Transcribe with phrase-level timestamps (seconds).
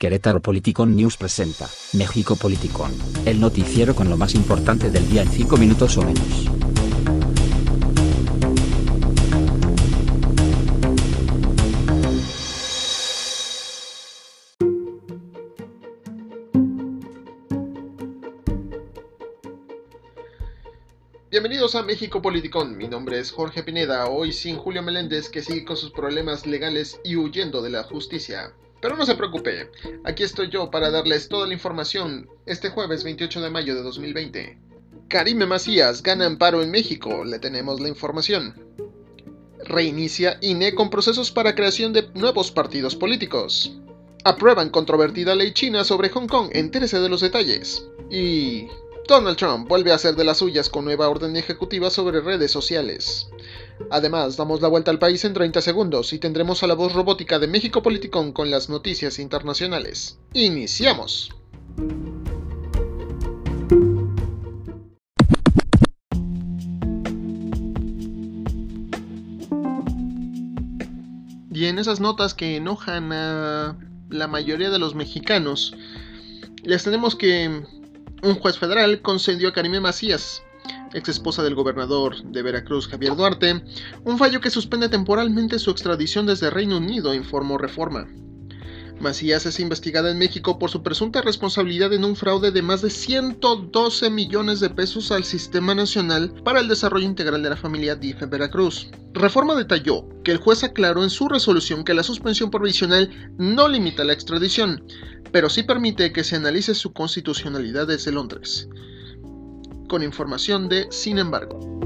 [0.00, 2.92] Querétaro Politicon News presenta México Politicon,
[3.26, 6.48] el noticiero con lo más importante del día en 5 minutos o menos.
[21.28, 25.64] Bienvenidos a México Politicón, mi nombre es Jorge Pineda, hoy sin Julio Meléndez que sigue
[25.64, 28.52] con sus problemas legales y huyendo de la justicia.
[28.80, 29.70] Pero no se preocupe,
[30.04, 34.58] aquí estoy yo para darles toda la información este jueves 28 de mayo de 2020.
[35.08, 38.54] Karime Macías gana amparo en México, le tenemos la información.
[39.64, 43.76] Reinicia INE con procesos para creación de nuevos partidos políticos.
[44.24, 47.86] Aprueban controvertida ley china sobre Hong Kong, entérese de los detalles.
[48.10, 48.68] Y
[49.08, 53.28] Donald Trump vuelve a hacer de las suyas con nueva orden ejecutiva sobre redes sociales.
[53.90, 57.38] Además, damos la vuelta al país en 30 segundos y tendremos a la voz robótica
[57.38, 60.18] de México Politicón con las noticias internacionales.
[60.32, 61.30] ¡Iniciamos!
[71.50, 73.76] Y en esas notas que enojan a
[74.10, 75.74] la mayoría de los mexicanos,
[76.62, 77.64] les tenemos que
[78.22, 80.42] un juez federal concedió a Karime Macías,
[80.94, 83.62] ex esposa del gobernador de Veracruz Javier Duarte,
[84.04, 88.06] un fallo que suspende temporalmente su extradición desde Reino Unido, informó Reforma.
[89.00, 92.90] Macías es investigada en México por su presunta responsabilidad en un fraude de más de
[92.90, 98.22] 112 millones de pesos al Sistema Nacional para el Desarrollo Integral de la Familia DIF
[98.22, 98.88] en Veracruz.
[99.14, 104.02] Reforma detalló que el juez aclaró en su resolución que la suspensión provisional no limita
[104.02, 104.82] la extradición,
[105.30, 108.68] pero sí permite que se analice su constitucionalidad desde Londres.
[109.88, 111.78] Con información de Sin embargo.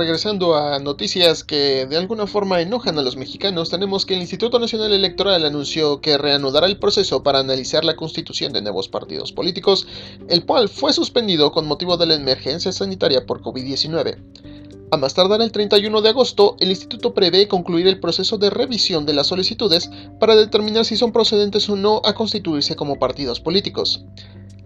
[0.00, 4.58] regresando a noticias que de alguna forma enojan a los mexicanos, tenemos que el Instituto
[4.58, 9.86] Nacional Electoral anunció que reanudará el proceso para analizar la constitución de nuevos partidos políticos,
[10.28, 14.49] el cual fue suspendido con motivo de la emergencia sanitaria por COVID-19.
[14.92, 19.06] A más tardar el 31 de agosto, el instituto prevé concluir el proceso de revisión
[19.06, 24.04] de las solicitudes para determinar si son procedentes o no a constituirse como partidos políticos.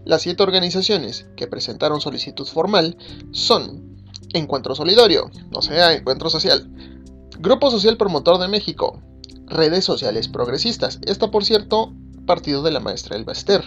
[0.07, 2.97] Las siete organizaciones que presentaron solicitud formal
[3.33, 3.99] son
[4.33, 6.71] Encuentro Solidario, o sea, Encuentro Social.
[7.39, 9.03] Grupo Social Promotor de México.
[9.47, 11.01] Redes Sociales Progresistas.
[11.05, 11.93] Esta, por cierto,
[12.25, 13.65] partido de la maestra Elba Ester.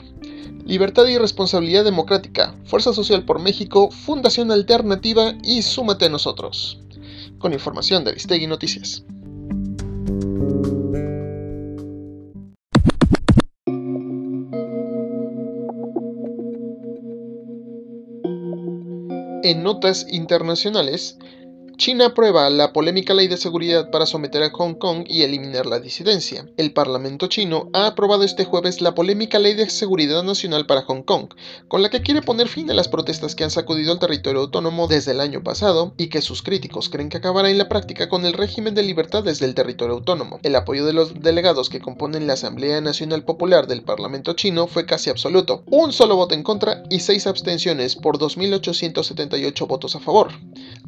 [0.66, 2.56] Libertad y Responsabilidad Democrática.
[2.66, 3.90] Fuerza Social por México.
[3.92, 6.80] Fundación Alternativa y Súmate a nosotros.
[7.40, 9.04] Con información de Aristegui Noticias.
[19.44, 21.18] En notas internacionales,
[21.78, 25.80] China aprueba la polémica ley de seguridad para someter a Hong Kong y eliminar la
[25.80, 26.50] disidencia.
[26.58, 31.04] El Parlamento chino ha aprobado este jueves la polémica ley de seguridad nacional para Hong
[31.04, 31.28] Kong,
[31.68, 34.88] con la que quiere poner fin a las protestas que han sacudido el territorio autónomo
[34.88, 38.26] desde el año pasado y que sus críticos creen que acabará en la práctica con
[38.26, 40.40] el régimen de libertad desde el territorio autónomo.
[40.42, 44.88] El apoyo de los delegados que componen la Asamblea Nacional Popular del Parlamento chino fue
[44.88, 50.32] casi absoluto, un solo voto en contra y seis abstenciones por 2.878 votos a favor.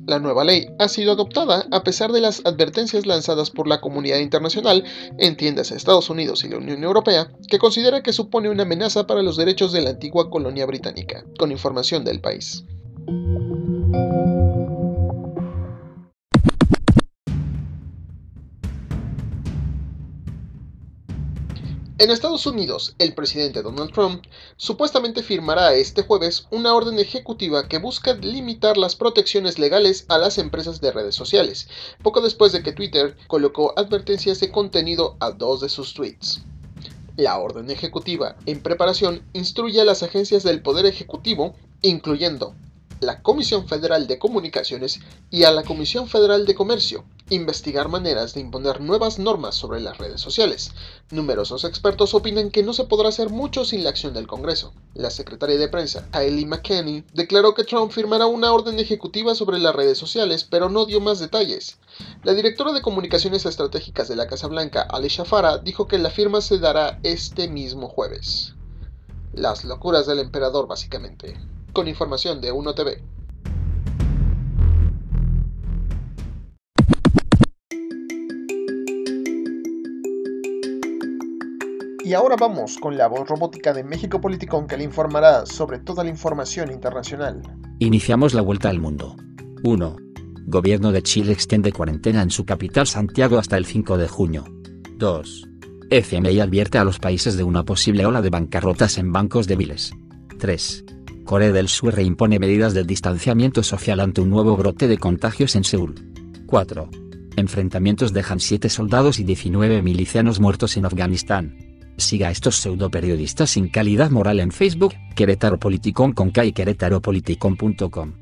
[0.07, 4.17] La nueva ley ha sido adoptada a pesar de las advertencias lanzadas por la comunidad
[4.19, 4.84] internacional,
[5.17, 9.38] entiéndase Estados Unidos y la Unión Europea, que considera que supone una amenaza para los
[9.38, 12.63] derechos de la antigua colonia británica, con información del país.
[21.99, 24.23] En Estados Unidos, el presidente Donald Trump
[24.55, 30.37] supuestamente firmará este jueves una orden ejecutiva que busca limitar las protecciones legales a las
[30.37, 31.67] empresas de redes sociales,
[32.01, 36.41] poco después de que Twitter colocó advertencias de contenido a dos de sus tweets.
[37.17, 42.55] La orden ejecutiva en preparación instruye a las agencias del Poder Ejecutivo, incluyendo
[43.01, 48.41] la Comisión Federal de Comunicaciones y a la Comisión Federal de Comercio investigar maneras de
[48.41, 50.72] imponer nuevas normas sobre las redes sociales.
[51.11, 54.73] Numerosos expertos opinan que no se podrá hacer mucho sin la acción del Congreso.
[54.93, 59.76] La secretaria de prensa, Hailey McKenney, declaró que Trump firmará una orden ejecutiva sobre las
[59.76, 61.78] redes sociales, pero no dio más detalles.
[62.23, 66.41] La directora de Comunicaciones Estratégicas de la Casa Blanca, Alicia Farah, dijo que la firma
[66.41, 68.55] se dará este mismo jueves.
[69.34, 71.40] Las locuras del emperador, básicamente.
[71.73, 73.18] Con información de 1TV.
[82.03, 86.03] Y ahora vamos con la voz robótica de México Politicón que le informará sobre toda
[86.03, 87.41] la información internacional.
[87.79, 89.17] Iniciamos la vuelta al mundo.
[89.63, 89.97] 1.
[90.47, 94.46] Gobierno de Chile extiende cuarentena en su capital Santiago hasta el 5 de junio.
[94.97, 95.49] 2.
[95.90, 99.91] FMI advierte a los países de una posible ola de bancarrotas en bancos débiles.
[100.40, 100.85] 3.
[101.25, 105.63] Corea del Sur reimpone medidas de distanciamiento social ante un nuevo brote de contagios en
[105.66, 105.95] Seúl.
[106.47, 106.90] 4.
[107.35, 111.68] Enfrentamientos dejan 7 soldados y 19 milicianos muertos en Afganistán.
[111.99, 118.16] Siga a estos pseudo periodistas sin calidad moral en Facebook, Querétaro y.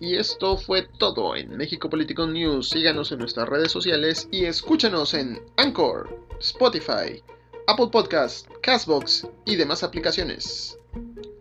[0.00, 2.68] Y esto fue todo en México Political News.
[2.68, 7.22] Síganos en nuestras redes sociales y escúchanos en Anchor, Spotify,
[7.66, 10.78] Apple Podcasts, Castbox y demás aplicaciones.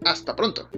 [0.06, 0.70] Hasta pronto.